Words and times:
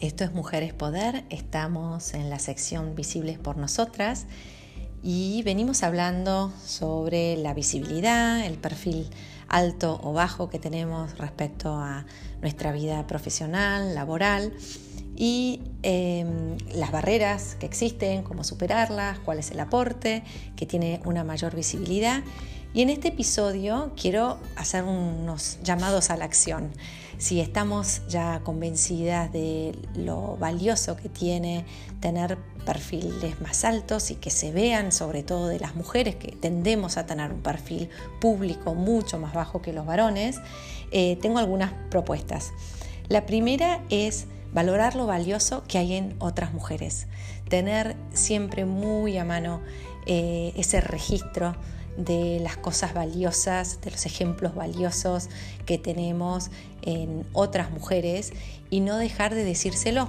Esto 0.00 0.24
es 0.24 0.32
Mujeres 0.32 0.72
Poder, 0.72 1.24
estamos 1.28 2.14
en 2.14 2.30
la 2.30 2.38
sección 2.38 2.94
Visibles 2.94 3.38
por 3.38 3.58
Nosotras 3.58 4.24
y 5.02 5.42
venimos 5.42 5.82
hablando 5.82 6.54
sobre 6.64 7.36
la 7.36 7.52
visibilidad, 7.52 8.46
el 8.46 8.56
perfil 8.56 9.10
alto 9.48 10.00
o 10.02 10.14
bajo 10.14 10.48
que 10.48 10.58
tenemos 10.58 11.18
respecto 11.18 11.74
a 11.74 12.06
nuestra 12.40 12.72
vida 12.72 13.06
profesional, 13.06 13.94
laboral 13.94 14.54
y 15.20 15.60
em, 15.82 16.56
las 16.74 16.92
barreras 16.92 17.54
que 17.60 17.66
existen, 17.66 18.22
cómo 18.22 18.42
superarlas, 18.42 19.18
cuál 19.18 19.38
es 19.38 19.50
el 19.50 19.60
aporte 19.60 20.24
que 20.56 20.64
tiene 20.64 21.02
una 21.04 21.24
mayor 21.24 21.54
visibilidad. 21.54 22.22
Y 22.72 22.80
en 22.80 22.88
este 22.88 23.08
episodio 23.08 23.92
quiero 24.00 24.38
hacer 24.56 24.82
unos 24.82 25.58
llamados 25.62 26.08
a 26.08 26.16
la 26.16 26.24
acción 26.24 26.70
si 27.18 27.42
estamos 27.42 28.00
ya 28.08 28.40
convencidas 28.44 29.30
de 29.30 29.78
lo 29.94 30.38
valioso 30.38 30.96
que 30.96 31.10
tiene 31.10 31.66
tener 32.00 32.38
perfiles 32.64 33.42
más 33.42 33.66
altos 33.66 34.10
y 34.10 34.14
que 34.14 34.30
se 34.30 34.52
vean 34.52 34.90
sobre 34.90 35.22
todo 35.22 35.48
de 35.48 35.60
las 35.60 35.74
mujeres 35.74 36.16
que 36.16 36.28
tendemos 36.32 36.96
a 36.96 37.04
tener 37.04 37.30
un 37.30 37.42
perfil 37.42 37.90
público 38.22 38.74
mucho 38.74 39.18
más 39.18 39.34
bajo 39.34 39.60
que 39.60 39.74
los 39.74 39.84
varones, 39.84 40.40
eh, 40.92 41.18
tengo 41.20 41.38
algunas 41.38 41.74
propuestas. 41.90 42.52
La 43.10 43.26
primera 43.26 43.82
es 43.90 44.26
valorar 44.52 44.96
lo 44.96 45.06
valioso 45.06 45.62
que 45.68 45.78
hay 45.78 45.94
en 45.94 46.16
otras 46.18 46.52
mujeres, 46.52 47.06
tener 47.48 47.96
siempre 48.12 48.64
muy 48.64 49.18
a 49.18 49.24
mano 49.24 49.60
eh, 50.06 50.52
ese 50.56 50.80
registro 50.80 51.56
de 51.96 52.40
las 52.40 52.56
cosas 52.56 52.94
valiosas, 52.94 53.80
de 53.80 53.90
los 53.90 54.06
ejemplos 54.06 54.54
valiosos 54.54 55.28
que 55.66 55.78
tenemos 55.78 56.50
en 56.82 57.26
otras 57.32 57.70
mujeres 57.70 58.32
y 58.70 58.80
no 58.80 58.96
dejar 58.96 59.34
de 59.34 59.44
decírselo 59.44 60.08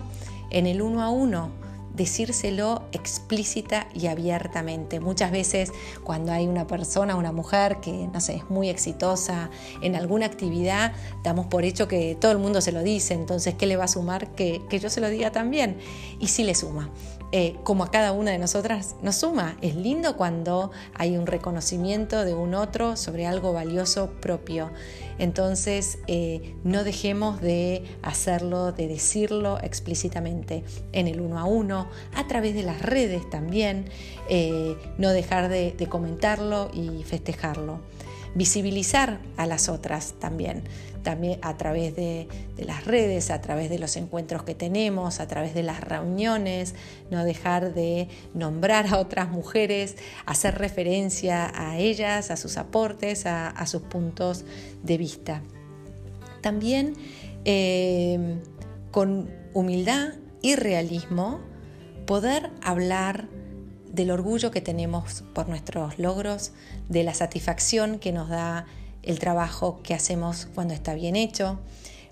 en 0.49 0.67
el 0.67 0.81
uno 0.81 1.01
a 1.01 1.09
uno 1.09 1.51
decírselo 1.95 2.83
explícita 2.91 3.87
y 3.93 4.07
abiertamente. 4.07 4.99
Muchas 4.99 5.31
veces 5.31 5.71
cuando 6.03 6.31
hay 6.31 6.47
una 6.47 6.67
persona, 6.67 7.15
una 7.15 7.31
mujer 7.31 7.77
que, 7.81 8.07
no 8.11 8.21
sé, 8.21 8.35
es 8.37 8.49
muy 8.49 8.69
exitosa 8.69 9.49
en 9.81 9.95
alguna 9.95 10.25
actividad, 10.25 10.93
damos 11.23 11.47
por 11.47 11.63
hecho 11.63 11.87
que 11.87 12.15
todo 12.19 12.31
el 12.31 12.37
mundo 12.37 12.61
se 12.61 12.71
lo 12.71 12.83
dice, 12.83 13.13
entonces, 13.13 13.55
¿qué 13.55 13.65
le 13.65 13.77
va 13.77 13.85
a 13.85 13.87
sumar 13.87 14.29
que, 14.35 14.61
que 14.69 14.79
yo 14.79 14.89
se 14.89 15.01
lo 15.01 15.09
diga 15.09 15.31
también? 15.31 15.77
Y 16.19 16.27
sí 16.27 16.43
le 16.43 16.55
suma. 16.55 16.89
Eh, 17.33 17.55
como 17.63 17.85
a 17.85 17.91
cada 17.91 18.11
una 18.11 18.31
de 18.31 18.37
nosotras 18.37 18.95
nos 19.01 19.15
suma. 19.15 19.55
Es 19.61 19.75
lindo 19.75 20.17
cuando 20.17 20.71
hay 20.93 21.15
un 21.15 21.25
reconocimiento 21.25 22.25
de 22.25 22.33
un 22.33 22.53
otro 22.53 22.97
sobre 22.97 23.25
algo 23.25 23.53
valioso 23.53 24.09
propio. 24.19 24.69
Entonces, 25.17 25.99
eh, 26.07 26.55
no 26.65 26.83
dejemos 26.83 27.39
de 27.39 27.83
hacerlo, 28.01 28.73
de 28.73 28.89
decirlo 28.89 29.59
explícitamente 29.61 30.65
en 30.91 31.07
el 31.07 31.21
uno 31.21 31.39
a 31.39 31.45
uno, 31.45 31.80
a 32.13 32.27
través 32.27 32.53
de 32.53 32.63
las 32.63 32.81
redes 32.81 33.29
también, 33.29 33.85
eh, 34.29 34.75
no 34.97 35.09
dejar 35.09 35.49
de 35.49 35.87
comentarlo 35.89 36.69
y 36.73 37.03
festejarlo 37.03 37.79
visibilizar 38.33 39.19
a 39.37 39.45
las 39.45 39.69
otras 39.69 40.13
también, 40.19 40.63
también 41.03 41.39
a 41.41 41.57
través 41.57 41.95
de, 41.95 42.27
las 42.57 42.85
redes, 42.85 43.31
a 43.31 43.41
través 43.41 43.69
de 43.69 43.79
los 43.79 43.97
encuentros 43.97 44.43
que 44.43 44.55
tenemos, 44.55 45.19
a 45.19 45.27
través 45.27 45.53
de 45.53 45.63
las 45.63 45.81
reuniones, 45.81 46.75
no 47.09 47.23
dejar 47.23 47.73
de 47.73 48.07
nombrar 48.33 48.87
a 48.87 48.99
otras 48.99 49.29
mujeres, 49.29 49.97
hacer 50.25 50.57
referencia 50.57 51.51
a 51.53 51.77
ellas, 51.77 52.31
a 52.31 52.37
sus 52.37 52.57
aportes, 52.57 53.25
a, 53.25 53.65
sus 53.65 53.81
puntos 53.81 54.45
de 54.83 54.97
vista. 54.97 55.41
También 56.41 56.93
eh, 57.45 58.39
con 58.91 59.29
humildad 59.53 60.13
y 60.41 60.55
realismo 60.55 61.39
poder 62.11 62.49
hablar 62.61 63.29
del 63.89 64.11
orgullo 64.11 64.51
que 64.51 64.59
tenemos 64.59 65.23
por 65.33 65.47
nuestros 65.47 65.97
logros, 65.97 66.51
de 66.89 67.05
la 67.05 67.13
satisfacción 67.13 67.99
que 67.99 68.11
nos 68.11 68.27
da 68.27 68.65
el 69.01 69.17
trabajo 69.17 69.79
que 69.81 69.93
hacemos 69.93 70.45
cuando 70.53 70.73
está 70.73 70.93
bien 70.93 71.15
hecho, 71.15 71.61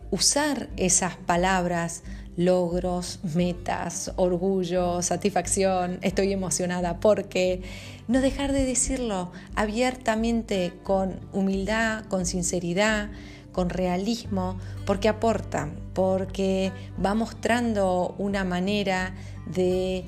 usar 0.09 0.69
esas 0.77 1.17
palabras, 1.17 2.03
logros, 2.37 3.19
metas, 3.35 4.13
orgullo, 4.15 5.01
satisfacción, 5.01 5.99
estoy 6.01 6.31
emocionada 6.31 7.01
porque 7.01 7.61
no 8.07 8.21
dejar 8.21 8.53
de 8.53 8.63
decirlo 8.63 9.33
abiertamente, 9.53 10.71
con 10.83 11.19
humildad, 11.33 12.05
con 12.05 12.25
sinceridad, 12.25 13.09
con 13.51 13.69
realismo, 13.69 14.57
porque 14.85 15.09
aporta, 15.09 15.69
porque 15.93 16.71
va 17.03 17.13
mostrando 17.13 18.15
una 18.17 18.43
manera 18.43 19.15
de 19.45 20.05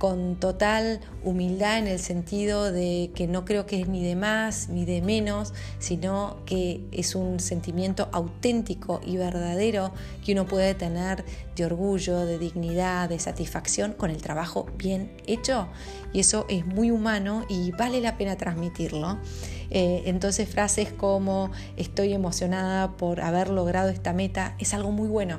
con 0.00 0.36
total 0.36 0.98
humildad 1.22 1.78
en 1.78 1.86
el 1.86 1.98
sentido 1.98 2.72
de 2.72 3.10
que 3.14 3.26
no 3.26 3.44
creo 3.44 3.66
que 3.66 3.82
es 3.82 3.86
ni 3.86 4.02
de 4.02 4.16
más 4.16 4.70
ni 4.70 4.86
de 4.86 5.02
menos, 5.02 5.52
sino 5.78 6.38
que 6.46 6.80
es 6.90 7.14
un 7.14 7.38
sentimiento 7.38 8.08
auténtico 8.10 9.02
y 9.04 9.18
verdadero 9.18 9.92
que 10.24 10.32
uno 10.32 10.46
puede 10.46 10.74
tener 10.74 11.22
de 11.54 11.66
orgullo, 11.66 12.24
de 12.24 12.38
dignidad, 12.38 13.10
de 13.10 13.18
satisfacción 13.18 13.92
con 13.92 14.10
el 14.10 14.22
trabajo 14.22 14.64
bien 14.78 15.12
hecho. 15.26 15.68
Y 16.14 16.20
eso 16.20 16.46
es 16.48 16.64
muy 16.64 16.90
humano 16.90 17.44
y 17.50 17.70
vale 17.72 18.00
la 18.00 18.16
pena 18.16 18.38
transmitirlo. 18.38 19.18
Eh, 19.70 20.02
entonces 20.06 20.48
frases 20.48 20.92
como 20.92 21.50
estoy 21.76 22.12
emocionada 22.12 22.96
por 22.96 23.20
haber 23.20 23.50
logrado 23.50 23.88
esta 23.88 24.12
meta 24.12 24.56
es 24.58 24.74
algo 24.74 24.90
muy 24.90 25.08
bueno 25.08 25.38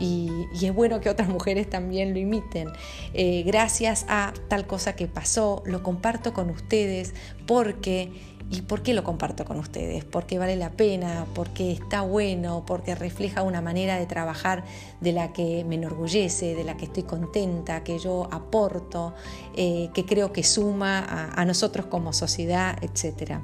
y, 0.00 0.30
es 0.60 0.74
bueno 0.74 1.00
que 1.00 1.08
otras 1.08 1.28
mujeres 1.28 1.68
también 1.70 2.12
lo 2.12 2.18
imiten. 2.18 2.68
Eh, 3.14 3.42
gracias 3.46 4.04
a 4.08 4.32
tal 4.48 4.66
cosa 4.66 4.96
que 4.96 5.06
pasó, 5.06 5.62
lo 5.64 5.82
comparto 5.82 6.32
con 6.32 6.50
ustedes 6.50 7.14
porque 7.46 8.10
¿Y 8.50 8.62
por 8.62 8.82
qué 8.82 8.94
lo 8.94 9.04
comparto 9.04 9.44
con 9.44 9.58
ustedes? 9.58 10.06
Porque 10.06 10.38
vale 10.38 10.56
la 10.56 10.70
pena, 10.70 11.26
porque 11.34 11.70
está 11.70 12.00
bueno, 12.00 12.64
porque 12.66 12.94
refleja 12.94 13.42
una 13.42 13.60
manera 13.60 13.98
de 13.98 14.06
trabajar 14.06 14.64
de 15.02 15.12
la 15.12 15.34
que 15.34 15.64
me 15.64 15.74
enorgullece, 15.74 16.54
de 16.54 16.64
la 16.64 16.74
que 16.78 16.86
estoy 16.86 17.02
contenta, 17.02 17.84
que 17.84 17.98
yo 17.98 18.26
aporto, 18.30 19.14
eh, 19.54 19.90
que 19.92 20.06
creo 20.06 20.32
que 20.32 20.42
suma 20.44 21.30
a, 21.34 21.44
nosotros 21.44 21.86
como 21.86 22.14
sociedad, 22.14 22.78
etc. 22.82 23.40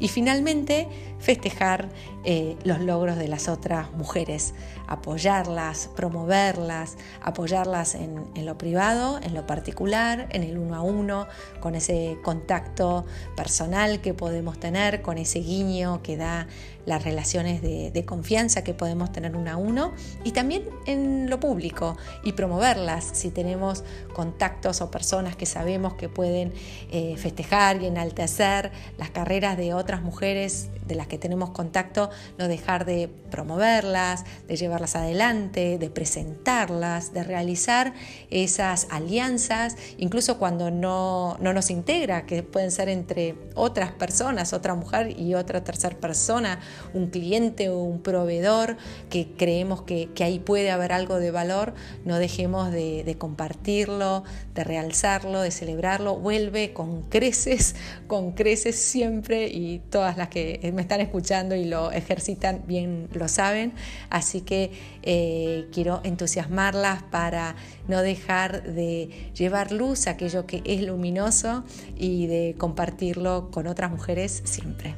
Y 0.00 0.08
finalmente, 0.08 0.88
festejar 1.20 1.88
eh, 2.24 2.56
los 2.64 2.80
logros 2.80 3.18
de 3.18 3.28
las 3.28 3.48
otras 3.48 3.92
mujeres, 3.92 4.54
apoyarlas, 4.88 5.90
promoverlas, 5.94 6.96
apoyarlas 7.22 7.94
en, 7.94 8.24
en 8.34 8.46
lo 8.46 8.58
privado, 8.58 9.20
en 9.22 9.34
lo 9.34 9.46
particular, 9.46 10.28
en 10.32 10.42
el 10.42 10.58
uno 10.58 10.74
a 10.74 10.82
uno, 10.82 11.28
con 11.60 11.76
ese 11.76 12.18
contacto 12.22 13.04
personal 13.36 14.00
que 14.00 14.12
podemos 14.12 14.39
tener, 14.58 15.02
con 15.02 15.18
ese 15.18 15.40
guiño 15.40 16.02
que 16.02 16.16
da 16.16 16.46
las 16.86 17.04
relaciones 17.04 17.62
de, 17.62 18.04
confianza 18.06 18.64
que 18.64 18.74
podemos 18.74 19.12
tener 19.12 19.36
uno 19.36 19.50
a 19.50 19.56
uno 19.56 19.92
y 20.24 20.32
también 20.32 20.64
en 20.86 21.28
lo 21.28 21.38
público 21.38 21.96
y 22.24 22.32
promoverlas. 22.32 23.10
Si 23.12 23.30
tenemos 23.30 23.84
contactos 24.14 24.80
o 24.80 24.90
personas 24.90 25.36
que 25.36 25.46
sabemos 25.46 25.94
que 25.94 26.08
pueden 26.08 26.52
eh, 26.90 27.16
festejar 27.18 27.82
y 27.82 27.86
enaltecer 27.86 28.72
las 28.98 29.10
carreras 29.10 29.56
de 29.56 29.74
otras 29.74 30.02
mujeres 30.02 30.70
de 30.90 30.96
las 30.96 31.06
que 31.06 31.16
tenemos 31.16 31.50
contacto, 31.50 32.10
no 32.36 32.48
dejar 32.48 32.84
de 32.84 33.08
promoverlas, 33.30 34.24
de 34.46 34.56
llevarlas 34.56 34.96
adelante, 34.96 35.78
de 35.78 35.88
presentarlas, 35.88 37.14
de 37.14 37.22
realizar 37.22 37.94
esas 38.28 38.88
alianzas, 38.90 39.76
incluso 39.96 40.38
cuando 40.38 40.70
no, 40.70 41.38
no 41.40 41.52
nos 41.52 41.70
integra, 41.70 42.26
que 42.26 42.42
pueden 42.42 42.70
ser 42.70 42.88
entre 42.88 43.36
otras 43.54 43.92
personas, 43.92 44.52
otra 44.52 44.74
mujer 44.74 45.18
y 45.18 45.34
otra 45.34 45.62
tercera 45.62 45.96
persona, 45.96 46.60
un 46.92 47.06
cliente 47.06 47.68
o 47.68 47.78
un 47.78 48.02
proveedor 48.02 48.76
que 49.08 49.28
creemos 49.36 49.82
que, 49.82 50.10
ahí 50.20 50.38
puede 50.38 50.70
haber 50.70 50.92
algo 50.92 51.18
de 51.18 51.30
valor, 51.30 51.72
no 52.04 52.18
dejemos 52.18 52.70
de, 52.72 53.16
compartirlo, 53.18 54.24
de 54.54 54.64
realzarlo, 54.64 55.40
de 55.40 55.50
celebrarlo. 55.50 56.16
Vuelve 56.16 56.72
con 56.72 57.02
creces, 57.02 57.76
con 58.06 58.32
creces 58.32 58.76
siempre 58.76 59.48
y 59.48 59.78
todas 59.90 60.16
las 60.16 60.28
que 60.28 60.60
me 60.80 60.82
están 60.82 61.02
escuchando 61.02 61.54
y 61.54 61.66
lo 61.66 61.92
ejercitan 61.92 62.62
bien 62.66 63.06
lo 63.12 63.28
saben. 63.28 63.74
Así 64.08 64.40
que 64.40 64.72
eh, 65.02 65.68
quiero 65.74 66.00
entusiasmarlas 66.04 67.02
para 67.02 67.54
no 67.86 68.00
dejar 68.00 68.62
de 68.62 69.30
llevar 69.34 69.72
luz 69.72 70.06
a 70.06 70.12
aquello 70.12 70.46
que 70.46 70.62
es 70.64 70.80
luminoso 70.80 71.64
y 71.98 72.28
de 72.28 72.54
compartirlo 72.56 73.50
con 73.50 73.66
otras 73.66 73.90
mujeres 73.90 74.40
siempre. 74.46 74.94